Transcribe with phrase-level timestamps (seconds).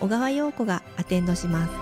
[0.00, 1.72] 小川陽子がアテンドします。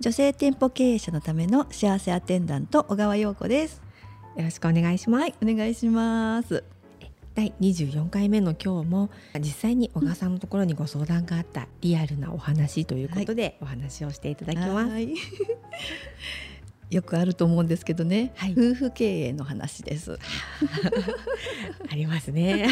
[0.00, 3.82] 女性店舗経営者のための幸せアテンダント小川陽子です。
[4.36, 6.62] よろしくお願いします、はいお願いします。
[7.34, 9.10] 第24回目の今日も
[9.40, 14.90] 実際に小川さんのところにご相談があったリアルなお話ということでお話をしていただきます。
[14.90, 15.14] はい
[16.94, 20.16] よくあると思うんですけどね、はい夫婦経営の話です
[21.90, 22.68] ありますね。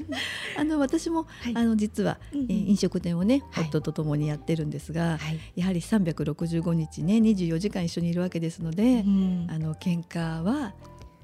[0.58, 5.38] あの私も、はいあの実は、うんうんえー飲食店をね、はい夫と共にやってるんですが、はい。
[5.56, 10.74] やはり365日ね24時間一緒にいるわけですので、うんあの喧嘩は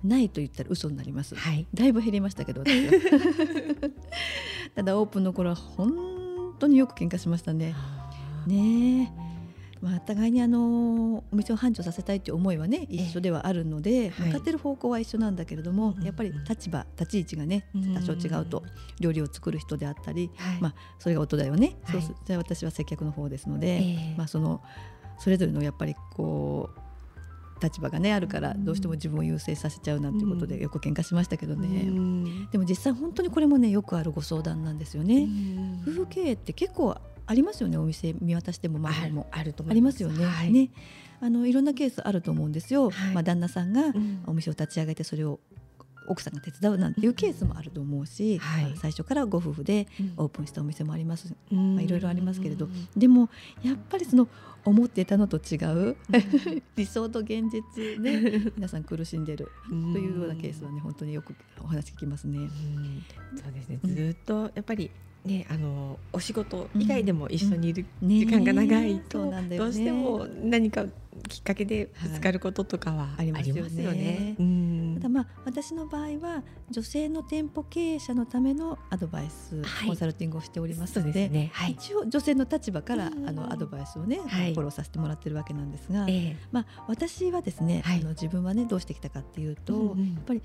[0.03, 1.35] ないと言ったら嘘になります。
[1.35, 1.67] はい。
[1.75, 2.63] だいぶ減りましたけど
[4.75, 7.75] ただオープンの頃は本当によく喧嘩しましたね。
[8.47, 9.28] ねえ
[9.81, 14.27] まあ、互いにあのお店を繁盛させたいという思いはね一緒ではあるので、はい。
[14.29, 18.63] 向かってる方向は一緒なんだけれども、うんやっぱり立場立ち位置がねうん多少違うと
[19.01, 20.61] 料理を作る人であったり、はい。
[20.61, 21.93] まあ、それが夫だよね、はい。
[21.93, 24.15] そうすそれは私は接客の方ですので、ええ。
[24.17, 24.63] まあ、その
[25.19, 26.81] それぞれのやっぱりこう
[27.63, 30.49] 立場がねあるからどうしても自分を優先させちゃうなんていうことうん。
[30.49, 35.29] でよく喧嘩しましたけどね、うんでも実際本当にこれもねよくあるご相談なんですよね。
[35.83, 36.97] 夫婦経営って結構
[37.29, 39.27] ありますよねお店見渡しても周りも。
[39.31, 40.25] あると思ありますよね。
[40.25, 40.51] はい。
[40.51, 40.71] ね
[41.21, 42.91] あのいろんなケースあると思うんですよ。
[42.91, 45.39] はいまあ旦那さんがうんお店を立ち上げてそれを
[46.09, 51.35] 奥さんが手伝うなんていうケースもあると思うし、はいまあ最初からご夫婦でうんオープンしたお店もあります。
[51.53, 53.29] うんまあいろいろありますけれど、でも
[53.63, 54.27] やっぱりその
[54.65, 55.57] 思っていたのと違
[55.91, 55.97] う
[56.77, 62.39] 理想と現実で 皆さん苦しんでるうんというようなケースはね本当によくお話聞きますね。
[62.39, 63.03] うん
[63.37, 63.79] そうですね。
[63.83, 64.91] うんずっとやっぱり
[65.25, 68.21] ねあのお仕事以外でも一緒にいるね。
[68.21, 69.57] 時間が長いそとうなんね。
[69.57, 70.85] どうしても何か
[71.29, 73.61] きっかけでぶつかることとかはありますよね。
[73.63, 74.37] ありますよね。
[74.39, 74.95] うん。
[74.97, 79.89] ただまあ私の場合は女性の店舗経営者のためのアドバイス、はい。
[79.89, 81.51] コンサルティングをしておりますのでね。
[81.53, 81.73] はい。
[81.73, 83.29] 一応女性の立場からうん。
[83.29, 84.55] あのアドバイスをね、はい。
[84.55, 86.37] フォローさせてもらってるわけなんですが、ええ。
[86.53, 88.01] まあ、私はですね、はい。
[88.01, 90.15] あの自分はねどうしてきたかっていうと、うんうん。
[90.15, 90.43] やっぱり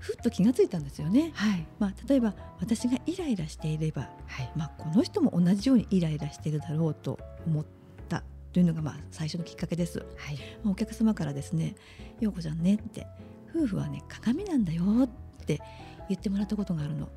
[0.00, 1.30] ふっと気がついたんですよね。
[1.34, 1.66] はい。
[1.78, 4.50] まあ、例えば私がイライラしていれば、はい。
[4.56, 7.64] まあ、この人も同じようにイライラしているだろうと思っ
[8.08, 10.00] たというのがまあ最初のきっかけです。
[10.16, 10.38] はい。
[10.64, 11.76] まあお客様からですね
[12.18, 13.06] 「陽子ちゃんね」って
[13.54, 15.08] 「夫婦はね鏡なんだよ」っ
[15.44, 15.60] て
[16.08, 17.08] 言ってもらったことがあるの。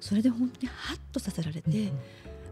[0.00, 1.98] それで本当にハッとさせられて、うん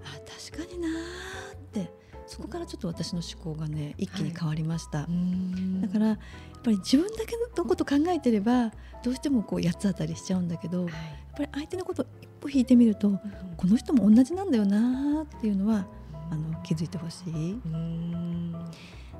[0.05, 0.19] あ
[0.53, 1.91] 確かになーって
[2.27, 5.01] そこからちょっと私の思考がね一気に変わりました。
[5.01, 6.19] だからやっ
[6.63, 10.95] ぱり自分だけのこと考えてればどうしてもこう八つ当たりしちゃうんだけどやっはい
[11.37, 13.21] ぱり相手のこと一歩引いてみると
[13.57, 15.87] この人も同じなんだよなーっていうのは
[16.31, 17.31] あの気づいてほしい。
[17.31, 18.53] うん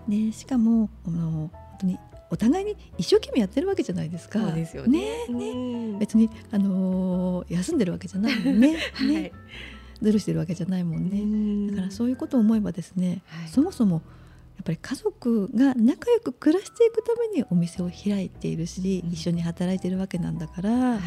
[0.09, 1.51] ね、しかもあの本
[1.81, 1.99] 当に
[2.31, 4.41] お互いに一生懸命やってるわけじじゃないですか。
[4.41, 5.27] そうですよね。
[5.29, 8.77] ねね別に、あのー休んでるわけじゃないもんね。
[8.95, 9.33] はいね
[10.01, 11.73] ずるしてるわけじゃないもんね。
[11.73, 14.03] だからそういうことを思えばですね、はいそもそも
[14.57, 21.01] やっぱり家族が仲良く暮らしていくためにお店を開いているし、うん一緒に働いてるわけなんだから、はい。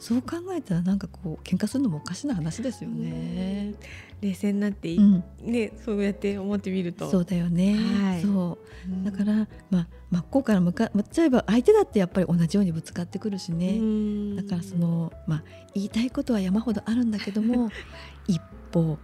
[0.00, 3.74] そう考えたらなんかこう喧嘩するのもおかしな話ですよね。
[4.20, 7.10] 冷静になっていうん、ねそうやって思ってみると。
[7.10, 7.76] そうだよね。
[7.76, 15.42] はいそううんだから、まあ、真っ向から向か向っちゃえば相手だってやっぱり同じようにぶつかってくるしね、うんだからその、まあ、
[15.74, 17.70] 言いたいことは山ほどあるんだけども
[18.30, 18.40] 一
[18.70, 18.98] 歩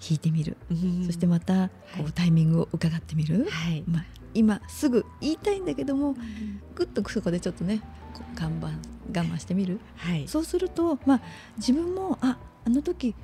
[0.00, 1.04] 引いてみる、うん。
[1.04, 3.84] そしてまたこうタイミングを伺ってみる、はい。
[3.86, 6.16] まあ、今すぐ言いたいんだけども
[6.74, 7.82] ぐっとそこでちょっとね
[8.34, 8.72] 看板我
[9.12, 9.78] 慢してみる。
[9.96, 10.26] はい。
[10.26, 11.22] そうすると、まあ、
[11.58, 13.14] 自分もああの時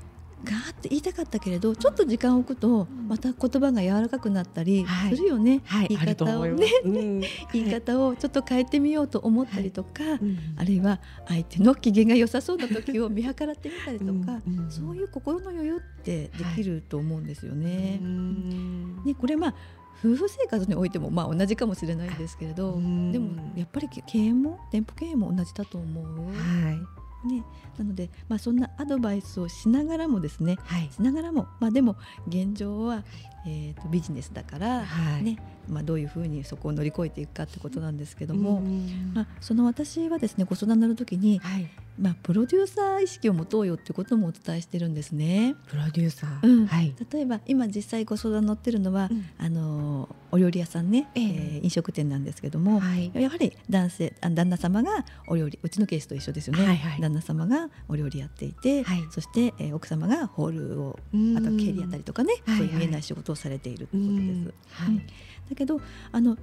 [0.44, 5.17] ガーって言いたかったけれどちょっと時間を置くとまた言葉が柔らかくなったりはい。
[5.17, 5.88] するよね、はい。
[5.88, 6.67] 言い方をね。
[6.85, 7.21] うん。
[7.53, 10.38] 言い方をちょっと変えてみようと思ったりとか、うん。
[10.56, 14.59] あるいは相手の機嫌が良さそうな時を見計らってみたりとか、うん。
[14.65, 14.71] うん。
[14.71, 17.99] そういう心の余裕ってできると思うんですよね。
[18.03, 19.05] うん。
[19.05, 19.55] ねこれまあ
[19.99, 23.11] 夫婦生活においてもまあ同じかもしれないんですけれど、うん。
[23.12, 26.27] でもやっぱり経営も店舗経営も同じだと思う？
[26.27, 26.79] はい。
[27.26, 27.44] ね、
[27.78, 30.90] なので、まあ、そんなアドバイスをしながらもですねはい。
[30.93, 31.96] しながらも、まあ、でも
[32.28, 33.05] 現状は、
[33.46, 35.38] えー、とビジネスだから、はいね
[35.69, 41.69] まあ、どういうふうにそこを乗り越えていくかってことなんですけども、うんまあ、その私はですねご相談になる時にはい。
[41.98, 45.54] まあ、プロデューサー意識を持とうよっていうこともお伝えしてるんですね。
[45.66, 46.66] プロデューサー、うん。
[46.66, 49.25] はい、例えば今実際ご相談乗ってるのは、うん。
[49.38, 51.25] あのお料理屋さんね、ええ。
[51.25, 53.10] えー飲食店なんですけども、はい。
[53.14, 57.00] やはり男性あ旦那様がお料理うちのケースと一緒ですよね、はいはい。
[57.00, 59.04] 旦那様がお料理やっていて、はい。
[59.10, 61.37] そして、えー奥様がホールをうん。
[61.37, 64.84] あと経理やったりとかね、はいそういう見えない仕事をされているということです。
[64.84, 64.92] うん。
[64.92, 64.94] はい。
[64.96, 65.06] うん。
[65.49, 65.81] だけど
[66.12, 66.37] あの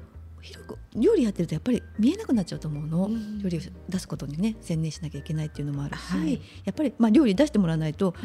[0.96, 6.42] 料理やってるとやっぱり見えなくなっちゃうと思うの、うん料理を出すことにね専念しなきゃいけないっていうのもあるし、はい。
[6.66, 8.14] やっぱり、まあ、料理出してもらわないと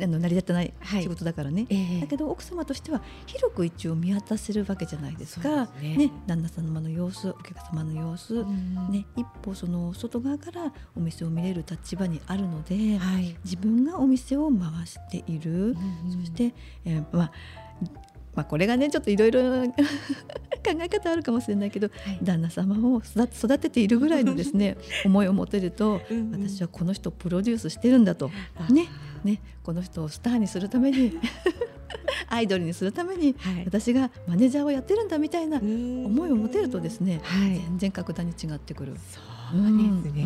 [0.00, 1.02] あの成り立たないはい。
[1.02, 2.00] 仕事だからね、ええ。
[2.00, 5.66] だけど奥様としては広く一応見渡せるわけじゃないですか。
[5.66, 6.12] そうですね。
[6.26, 15.76] 旦那様の様子お客様の様子、うんね、一歩その外側からお店を見れる立場にあるので、はい、自分がお店を回している、うん
[16.10, 16.54] そして、
[16.84, 17.32] えーまあ
[18.34, 19.42] まあ、これがねちょっといろいろ
[20.64, 22.18] 考え方あるかもしれないけどはい。
[22.22, 26.48] 旦那様を育て育てているぐらいのですね 思いを持てるとうんうん。
[26.48, 28.30] 私はこの人をプロデュースしてるんだと、
[28.70, 28.88] ね
[29.24, 31.18] ね、この人をスターにするために
[32.28, 33.64] アイドルにするためにはい。
[33.64, 38.94] 私がマネージャーをやってるんだみたいな思思いを持てるとですねはい、全然格段に違ってくる。
[39.10, 40.24] そうですね。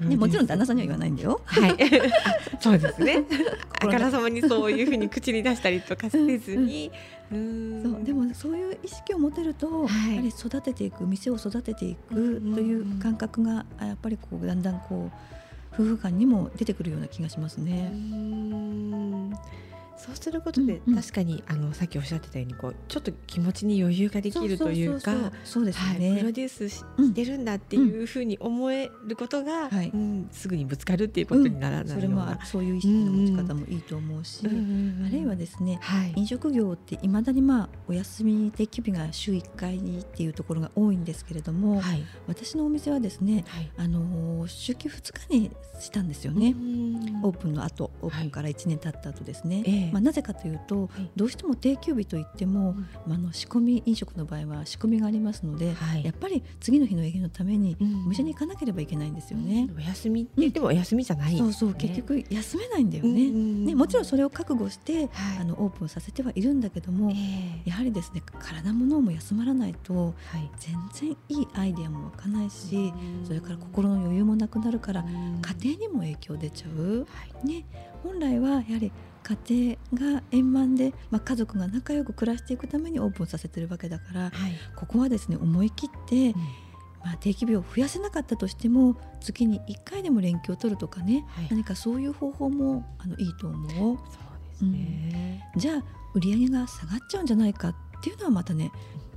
[0.00, 1.40] ね、もちろん旦那さんには言わないんだよ。
[1.44, 1.76] はい、あ
[2.60, 3.24] そうですね。
[3.80, 6.90] あからさまにそういうふうに口に出したりとかせずに、
[7.32, 8.04] うんそう。
[8.04, 10.10] でもそういう意識を持てると、はい。
[10.10, 12.14] やはり育てていく店を育てていく
[12.54, 17.88] という感覚があやっぱりこうだんだんこう夫婦間にも出てくるような気がしますうね。
[17.90, 19.32] ん
[20.00, 21.00] そうすることで、うんうん。
[21.00, 26.18] 確かにあのさっきおっしゃってたようにこうちょっと気持ちに余裕ができるというかそうですはい、ね。
[26.18, 29.90] プロデュースし,、うんてるんだっていうふうに思えることが、はい。
[29.92, 31.94] うん、すぐにぶつかるっていうことにならないような。
[31.94, 32.46] それもあ。
[32.46, 42.04] そういう意識の持ち方もいいと思うし、うんうんうんあるいはですねはい、飲食業っていまだにまあお休み定休日が週1回っていうところが多いんですけれども、はい。
[42.26, 43.70] 私のお店はですねはい。
[43.76, 45.50] あのー週休2日に
[45.80, 46.54] したんですよね。
[46.56, 47.20] うん。
[47.22, 52.74] オープンの後オープンから1年経った後ですね、ええまあ、なぜかというと、はいどうしても定休日といっても、
[53.06, 56.04] まあ、あの仕込み飲食の場合は仕込みがありますので、はい。
[56.04, 58.06] やっぱり次の日の営業のためにうん。
[58.06, 59.68] お店に行かなければいけないんですよね。
[59.76, 63.30] お休みって言ってもお休みじゃない、そうそう結局休めないんだよね。
[63.30, 65.38] ねもちろんそれを覚悟して、はい。
[65.40, 67.14] あのオープンさせてはいるんだけども、え
[67.66, 67.70] え。
[67.70, 70.50] やはりですね体も脳も休まらないとはい。
[70.58, 73.26] 全然いいアイデアも湧かないし、うん。
[73.26, 75.42] それから心の余裕もなくなるからうん。
[75.60, 77.00] 家庭にも影響出ちゃう。
[77.00, 77.06] は
[77.44, 77.46] い。
[77.46, 77.64] ね、
[78.02, 84.30] 本来はやはり家庭が円満で、まあ、家族が仲良く暮らしていくためにオープンさせてるわけだからはい。
[84.76, 86.32] ここはですね思い切って、
[87.04, 91.48] まあ、定期日を増やせなかったとしても月に1回でも連休を取るとかね、はい。
[91.50, 93.96] 何かそういう方法もあのいいと思う。
[93.96, 95.84] そうですね、じゃあ
[96.14, 98.70] 売り上げが下がっちゃうんじゃないかっていうのはまたね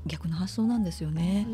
[0.06, 1.48] 逆の発想なんですよね。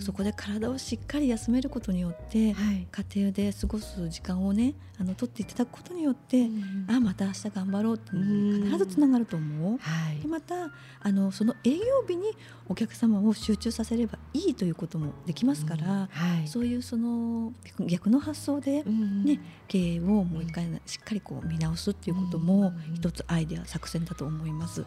[0.00, 2.86] そこで体をしっかり休めることによってはい。
[2.90, 6.48] 家庭で過ごす時間をねあの取っていただくことによって、
[6.88, 9.78] あまた明日頑張ろうってうん必ずつながると思う。
[9.78, 10.20] はい。
[10.20, 10.70] でまた
[11.00, 12.24] あのその営業日に
[12.68, 16.48] お客様を集中させればいいということもできますから、はい。
[16.48, 24.84] そういうその逆逆の発想でうんね経営をもう一回しっかりこう見直すっていうこともうん一つアイデア作戦だと思います。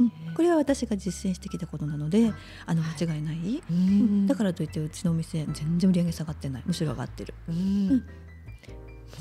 [0.00, 0.34] うん。
[0.34, 2.23] これは私が実践してきたことなので
[2.66, 4.24] あの間違いない、ううん。
[4.24, 6.62] んだからといってうちのお店全然売り上げ下がってない。
[6.64, 7.34] むしろ上がってる。
[7.48, 8.04] うん。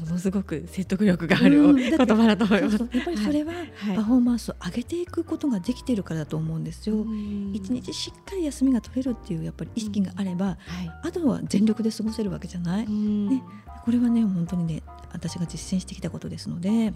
[0.02, 1.76] ものすごく説得力があるうん。
[1.76, 2.78] 言葉だと思います。
[2.78, 3.96] やっぱりそれははい。
[3.96, 6.96] パフォーマンスを上げていくことができているからだと思うんですよ。
[6.96, 7.52] うん。
[7.54, 10.58] 一日しっかり休みが取れるっていうやっぱり意識があれば、はい。
[11.04, 13.30] あとは全力で過ごせるわけじゃない、うん。
[13.30, 13.44] ね。
[13.86, 14.82] これはね本当にね
[15.12, 16.88] 私が実践してきたことですので、ん。
[16.88, 16.92] あ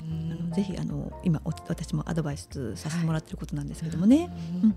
[0.49, 4.29] のぜひあの今お私もアドバイスさせてもらってることなんですけどもね、
[4.63, 4.75] うん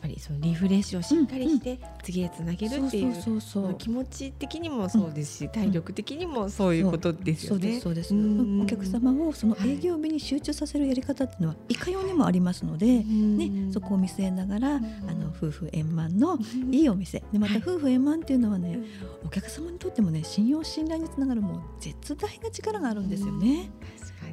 [0.00, 7.78] ぱりそのリフレッシュをしっかりして次へつなげるっていう気持ち的にもそうですし、体力的にもそういうことですそうでよね。
[7.78, 16.38] すそうです、んお客様をその営業日に集中させるやり方っていうのはいかようにもありますので、ね、そこを見据えながら、あの夫婦円満の
[16.70, 18.78] いいお店でまたはい夫婦円満っていうのはね、
[19.24, 23.70] お客様にとってもね信用信頼につながるもう絶大な力があるんですよね。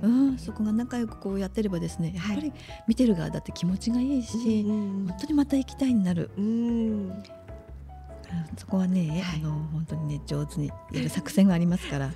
[0.01, 2.51] うん、そこが仲良くこうやってればですねやっぱり
[2.87, 5.05] 見てる側だって気持ちがいいし、うん。
[5.07, 6.45] 本当にまた行きたいになる、うん。
[6.45, 6.51] う
[7.11, 7.23] ん
[8.57, 9.39] そこはね、はい。
[9.41, 12.09] あの本当にね上手にやる 作戦がありますから。
[12.09, 12.15] ね。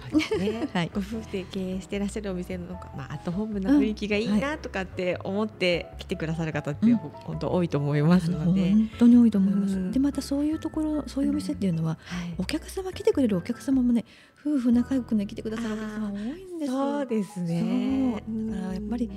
[0.74, 0.92] はい。
[0.94, 6.98] ご夫婦で経営してらっしゃるお店のまあ、アットホームな雰囲気がいいなとかって思って来てくださる方って、うん。
[6.98, 9.76] ほ本当多いと思いますので、本当に多いと思います。
[9.76, 9.92] うん。
[9.92, 12.34] でまたそういうところそういうお店っていうのは、はい。
[12.38, 14.06] お客様来てくれるお客様もね
[14.46, 16.78] 夫婦仲良くね来てくださるお客様多いんですよ。
[16.78, 18.24] そうですね。
[18.52, 19.10] だからやっぱり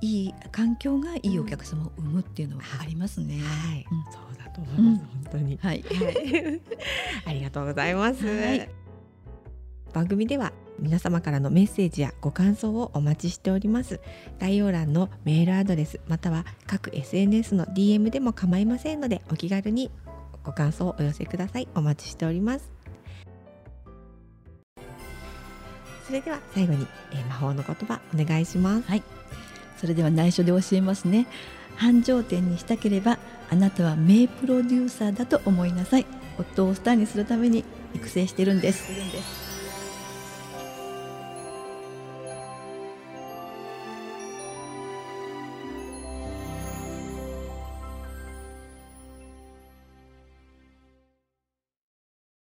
[0.00, 3.38] いい環境がいいお客様を生むっていうのはありますね。
[3.38, 4.04] はい、うん。
[4.12, 5.58] そうだと思います、本当に。
[5.62, 5.82] はい。
[5.82, 6.60] はい、
[7.26, 8.26] ありがとうございます。
[8.26, 8.68] はい。
[9.92, 14.00] 番組では皆様からのメッセージやご感想をお待ちしております。
[14.38, 19.90] 概要欄のメールアドレスまたは各 SNS の DM でも構いませんのでお気軽に
[20.44, 21.68] ご感想をお寄せください。
[21.74, 22.70] お待ちしております。
[26.06, 28.88] それでは最後に、えー魔法の言葉お願いします。
[28.88, 29.15] はい
[29.76, 31.26] それでは内緒で教えますね。
[31.76, 33.18] 繁盛店にしたければ
[33.50, 36.06] あなたは名プロデューサーだと思いなさい。
[36.38, 37.64] 夫をスターにするために
[37.94, 39.45] 育成してるんです。